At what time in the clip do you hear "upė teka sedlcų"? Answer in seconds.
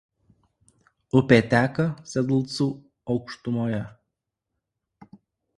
1.19-2.67